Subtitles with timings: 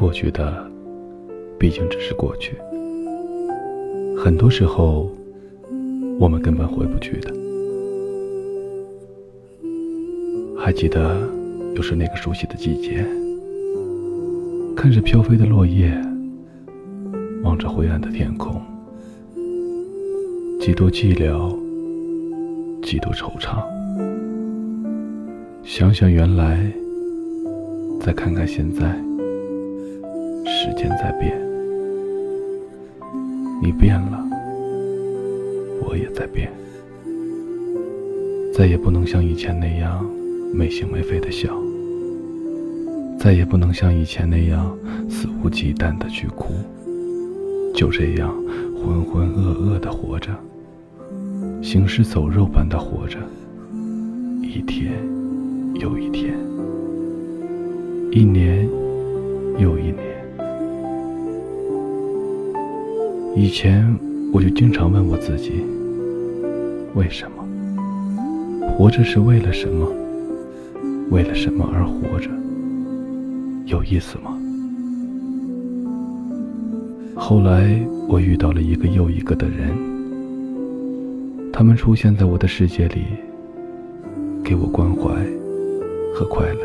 [0.00, 0.66] 过去的，
[1.58, 2.56] 毕竟只是过去。
[4.16, 5.10] 很多时候，
[6.18, 7.30] 我们根本回不去的。
[10.58, 11.20] 还记得，
[11.74, 13.06] 又是那个熟悉的季节，
[14.74, 15.92] 看着飘飞的落叶，
[17.42, 18.58] 望着灰暗的天空，
[20.58, 21.54] 几多寂寥，
[22.82, 23.62] 几多惆怅。
[25.62, 26.72] 想想原来，
[28.00, 28.98] 再看看现在，
[30.62, 31.40] 时间在变，
[33.62, 34.22] 你变了，
[35.80, 36.52] 我也在变，
[38.52, 40.04] 再也不能像以前那样
[40.52, 41.48] 没心没肺的笑，
[43.18, 44.76] 再也不能像以前那样
[45.08, 46.52] 肆无忌惮的去哭，
[47.74, 48.30] 就这样
[48.74, 50.30] 浑浑噩噩的活着，
[51.62, 53.18] 行尸走肉般的活着，
[54.42, 54.92] 一天。
[55.76, 56.34] 又一天，
[58.10, 58.68] 一年
[59.58, 60.09] 又一年。
[63.36, 63.86] 以前
[64.32, 65.64] 我就经常问我自己：
[66.94, 69.86] 为什么活着是为了什么？
[71.10, 72.28] 为了什么而活着？
[73.66, 74.36] 有意思吗？
[77.14, 79.76] 后来我遇到了一个又一个的人，
[81.52, 83.04] 他们出现在我的世界里，
[84.42, 85.10] 给我关怀。
[86.12, 86.60] 和快乐，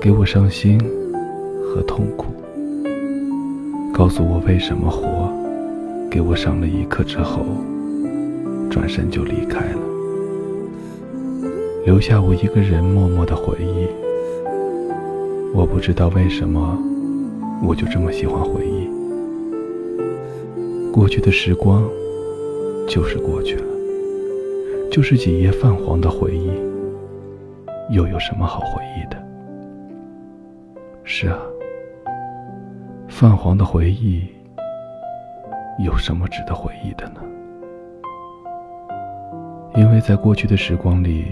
[0.00, 0.78] 给我伤心
[1.62, 2.26] 和痛苦，
[4.00, 5.30] 告诉我为什么活，
[6.10, 7.44] 给我上了一课之后，
[8.70, 9.78] 转身就离开了，
[11.84, 13.86] 留下我一个人默默的回忆。
[15.52, 16.78] 我不知道为什么，
[17.62, 18.88] 我就这么喜欢回忆。
[20.90, 21.86] 过去的时光，
[22.88, 23.64] 就是过去了，
[24.90, 26.50] 就是几页泛黄的回忆。
[27.94, 29.22] 又有什么好回忆的？
[31.04, 31.38] 是啊，
[33.20, 34.26] 泛黄的回忆，
[35.84, 37.20] 有什么值得回忆的呢？
[39.76, 41.26] 因为在过去的时光里，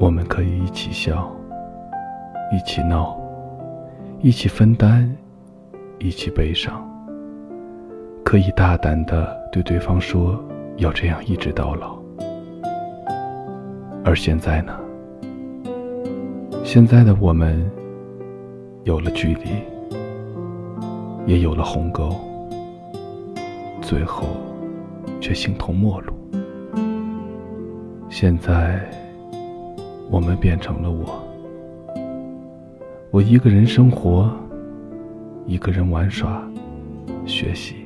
[0.00, 1.30] 我们可以一起笑，
[2.50, 3.20] 一起闹，
[4.22, 5.14] 一起分担，
[5.98, 6.82] 一起悲伤，
[8.24, 10.42] 可以大胆的对对方说
[10.78, 11.98] 要这样一直到老。
[14.02, 14.74] 而现在呢？
[16.64, 17.70] 现在的我们
[18.84, 19.50] 有了距离，
[21.26, 22.14] 也有了鸿沟，
[23.80, 24.26] 最后
[25.20, 26.12] 却形同陌路。
[28.10, 28.80] 现在
[30.10, 31.22] 我们变成了我，
[33.10, 34.30] 我一个人生活，
[35.46, 36.46] 一个人玩耍、
[37.24, 37.76] 学习。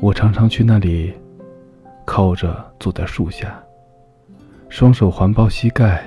[0.00, 1.12] 我常常去那里，
[2.04, 3.62] 靠着坐在树下，
[4.68, 6.02] 双手环抱膝盖。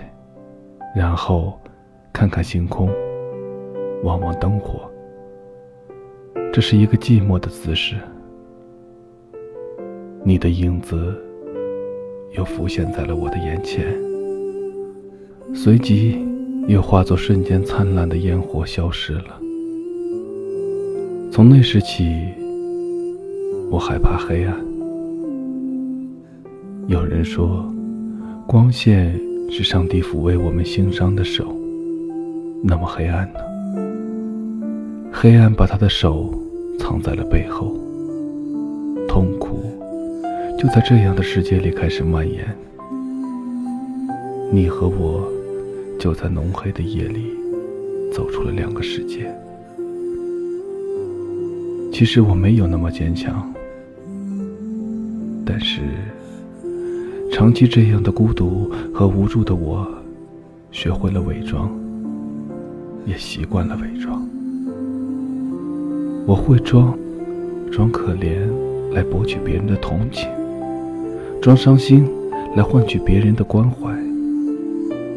[0.95, 1.59] 然后，
[2.13, 2.89] 看看星空，
[4.03, 4.89] 望望灯火。
[6.53, 7.95] 这是一个寂寞的姿势。
[10.23, 11.13] 你的影子
[12.35, 13.85] 又浮现在了我的眼前，
[15.53, 16.17] 随即
[16.67, 19.39] 又化作瞬间灿烂的烟火消失了。
[21.31, 22.29] 从那时起，
[23.69, 24.55] 我害怕黑暗。
[26.87, 27.65] 有人说，
[28.47, 29.19] 光线。
[29.47, 31.55] 是上帝抚慰我们心伤的手，
[32.63, 33.39] 那么黑暗呢？
[35.17, 36.29] 黑暗把他的手
[36.77, 37.73] 藏在了背后，
[39.07, 39.63] 痛苦
[40.59, 42.45] 就在这样的世界里开始蔓延。
[44.51, 45.25] 你和我
[45.97, 47.31] 就在浓黑的夜里
[48.13, 49.33] 走出了两个世界。
[51.93, 53.49] 其实我没有那么坚强，
[55.45, 55.79] 但是。
[57.31, 59.85] 长期这样的孤独和无助的我，
[60.71, 61.69] 学会了伪装，
[63.05, 64.25] 也习惯了伪装。
[66.25, 66.97] 我会装，
[67.71, 68.37] 装可怜
[68.91, 70.27] 来博取别人的同情，
[71.41, 72.07] 装伤心
[72.55, 73.95] 来换取别人的关怀，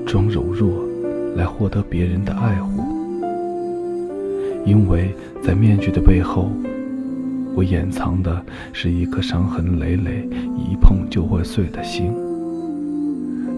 [0.04, 0.68] 装柔弱
[1.34, 2.82] 来获得别人的爱护。
[4.66, 6.50] 因为在面具的背后。
[7.54, 8.40] 我掩藏的
[8.72, 12.12] 是一颗伤痕累累、一碰就会碎的心。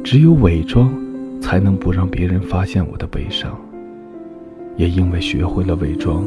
[0.02, 0.90] 只有伪装，
[1.38, 3.54] 才能不让别人发现我的悲伤。
[4.78, 6.24] 也因为学会了伪装，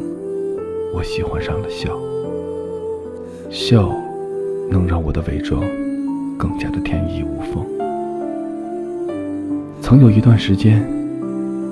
[0.94, 1.98] 我喜欢上了笑。
[3.50, 3.92] 笑，
[4.70, 5.60] 能让我的伪装
[6.38, 7.66] 更加的天衣无缝。
[9.82, 10.82] 曾有一段时间，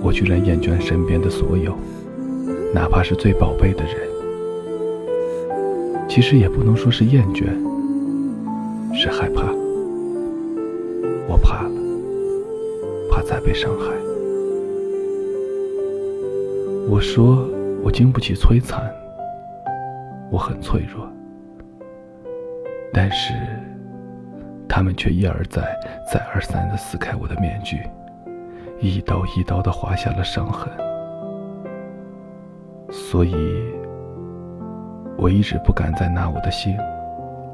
[0.02, 1.72] 我居然厌倦身边的所有，
[2.74, 3.94] 哪怕是最宝贝的人。
[6.08, 7.44] 其实也不能说是厌倦，
[8.92, 9.44] 是害怕。
[11.28, 11.70] 我怕了，
[13.10, 13.86] 怕再被伤害。
[16.90, 17.48] 我说
[17.82, 18.92] 我经不起摧残，
[20.32, 21.06] 我很脆弱，
[22.90, 23.34] 但是
[24.66, 25.60] 他们却一而再、
[26.10, 27.82] 再而三的撕开我的面具，
[28.80, 30.72] 一刀一刀的划下了伤痕。
[32.90, 33.36] 所以，
[35.18, 36.74] 我一直不敢再拿我的心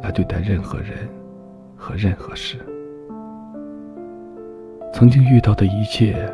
[0.01, 1.09] 来对待任何人
[1.77, 2.59] 和任何事。
[4.93, 6.33] 曾经遇到的一切。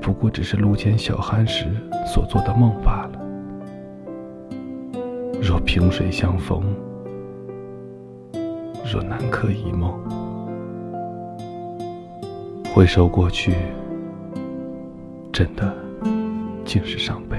[0.00, 1.66] 不过只是路见小寒时
[2.06, 3.19] 所做的梦罢了。
[5.42, 6.62] 若萍水相逢，
[8.84, 9.98] 若南柯一梦，
[12.74, 13.54] 回首过去，
[15.32, 15.74] 真的
[16.64, 17.38] 尽是伤悲。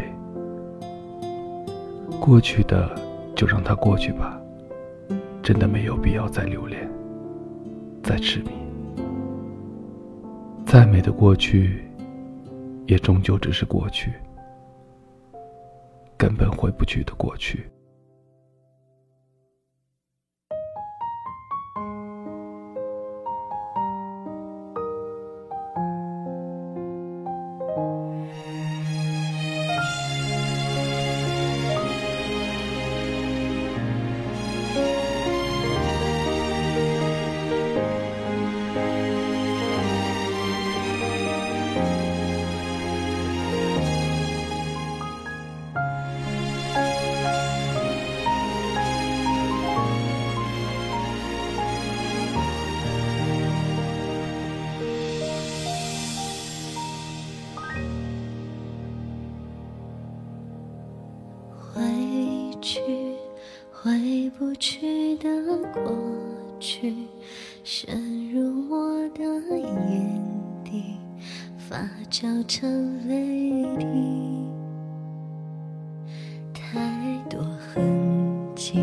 [2.20, 2.94] 过去的
[3.36, 4.40] 就让它过去吧，
[5.44, 6.90] 真的没有必要再留恋，
[8.04, 8.50] 再痴迷。
[10.66, 11.86] 再美的过去。
[12.88, 14.12] 也终究只是过去，
[16.18, 17.70] 根本回不去的过去。
[67.74, 69.24] 渗入我的
[69.58, 70.22] 眼
[70.62, 70.98] 底，
[71.58, 71.78] 发
[72.10, 73.86] 酵成泪滴。
[76.54, 77.82] 太多痕
[78.54, 78.78] 迹，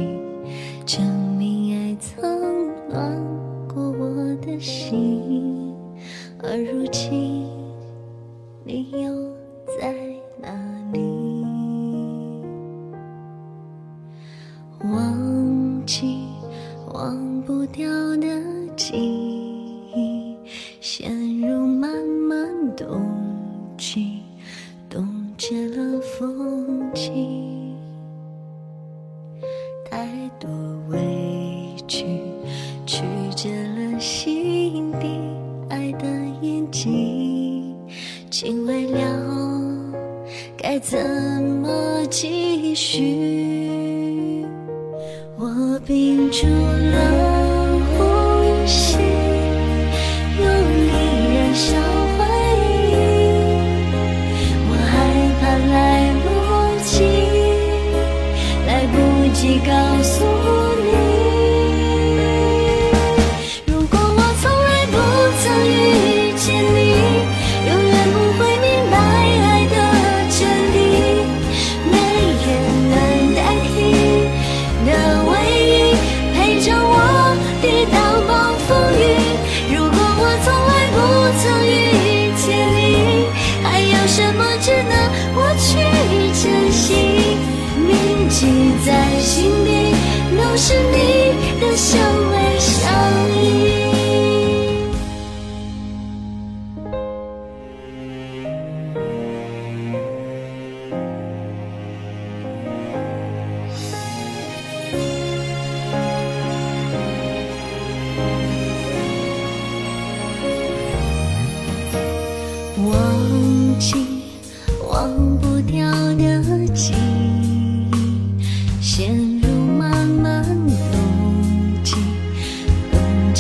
[0.87, 1.05] 证
[1.37, 2.19] 明爱曾
[2.89, 3.23] 暖
[3.69, 5.75] 过我的心，
[6.43, 7.47] 而如今
[8.65, 9.18] 你又
[40.81, 40.99] 怎
[41.43, 44.45] 么继续？
[45.37, 46.47] 我屏住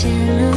[0.00, 0.47] 请